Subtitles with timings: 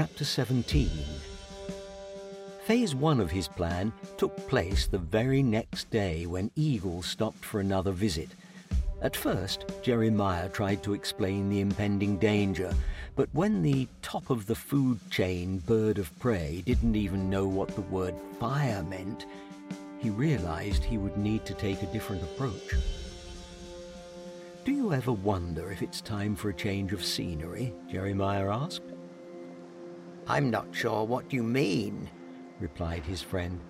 [0.00, 0.88] Chapter 17
[2.64, 7.60] Phase one of his plan took place the very next day when Eagle stopped for
[7.60, 8.30] another visit.
[9.02, 12.72] At first, Jeremiah tried to explain the impending danger,
[13.14, 17.68] but when the top of the food chain bird of prey didn't even know what
[17.74, 19.26] the word fire meant,
[19.98, 22.74] he realized he would need to take a different approach.
[24.64, 27.74] Do you ever wonder if it's time for a change of scenery?
[27.90, 28.89] Jeremiah asked.
[30.30, 32.08] I'm not sure what you mean,
[32.60, 33.60] replied his friend.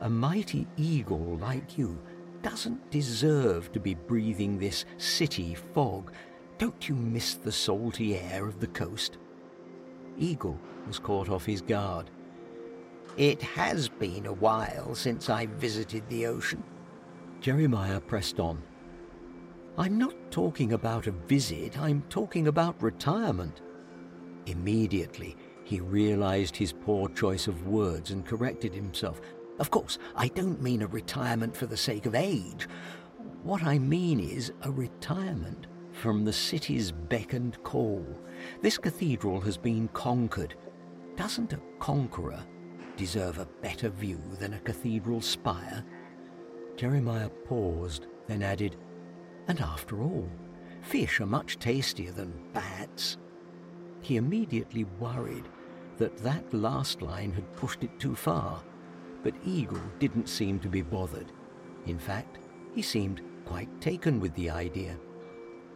[0.00, 1.98] A mighty eagle like you
[2.40, 6.14] doesn't deserve to be breathing this city fog.
[6.56, 9.18] Don't you miss the salty air of the coast?
[10.16, 12.08] Eagle was caught off his guard.
[13.18, 16.64] It has been a while since I visited the ocean.
[17.42, 18.62] Jeremiah pressed on.
[19.76, 23.60] I'm not talking about a visit, I'm talking about retirement.
[24.46, 25.36] Immediately,
[25.68, 29.20] he realized his poor choice of words and corrected himself.
[29.58, 32.66] Of course, I don't mean a retirement for the sake of age.
[33.42, 38.02] What I mean is a retirement from the city's beck and call.
[38.62, 40.54] This cathedral has been conquered.
[41.16, 42.42] Doesn't a conqueror
[42.96, 45.84] deserve a better view than a cathedral spire?
[46.76, 48.76] Jeremiah paused, then added,
[49.48, 50.30] And after all,
[50.80, 53.18] fish are much tastier than bats.
[54.00, 55.44] He immediately worried
[55.98, 58.62] that that last line had pushed it too far,
[59.22, 61.32] but Eagle didn't seem to be bothered.
[61.86, 62.38] In fact,
[62.74, 64.96] he seemed quite taken with the idea.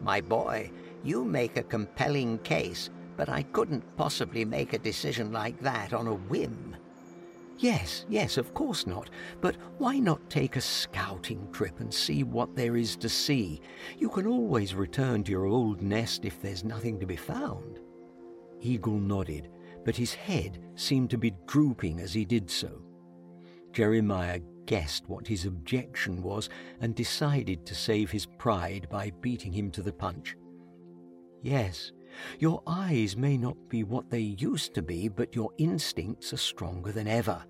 [0.01, 0.71] My boy,
[1.03, 6.07] you make a compelling case, but I couldn't possibly make a decision like that on
[6.07, 6.77] a whim.
[7.59, 9.11] Yes, yes, of course not.
[9.41, 13.61] But why not take a scouting trip and see what there is to see?
[13.99, 17.79] You can always return to your old nest if there's nothing to be found.
[18.61, 19.49] Eagle nodded
[19.85, 22.83] but his head seemed to be drooping as he did so.
[23.73, 26.49] Jeremiah guessed what his objection was
[26.81, 30.37] and decided to save his pride by beating him to the punch.
[31.43, 31.93] Yes,
[32.39, 36.93] your eyes may not be what they used to be, but your instincts are stronger
[36.93, 37.45] than ever.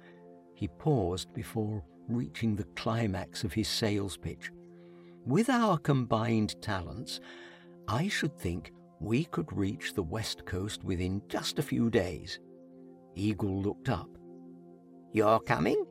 [0.54, 4.50] He paused before reaching the climax of his sales pitch.
[5.26, 7.20] With our combined talents,
[7.88, 12.38] I should think we could reach the west coast within just a few days.
[13.16, 14.08] Eagle looked up.
[15.12, 15.84] You're coming?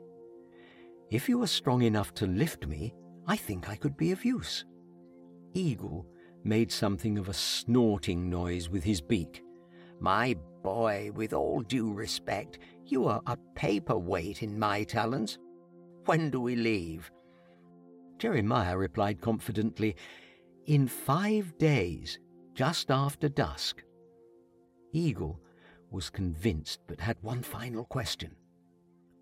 [1.10, 2.94] If you are strong enough to lift me,
[3.28, 4.64] I think I could be of use.
[5.54, 6.08] Eagle
[6.46, 9.44] made something of a snorting noise with his beak.
[10.00, 15.38] My boy, with all due respect, you are a paperweight in my talons.
[16.06, 17.12] When do we leave?
[18.18, 19.98] Jeremiah replied confidently,
[20.66, 22.18] In five days
[22.54, 23.84] just after dusk.
[24.92, 25.40] Eagle
[25.90, 28.36] was convinced but had one final question.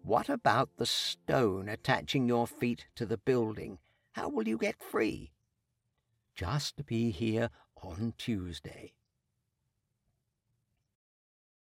[0.03, 3.79] What about the stone attaching your feet to the building?
[4.13, 5.31] How will you get free?
[6.35, 7.49] Just be here
[7.83, 8.93] on Tuesday.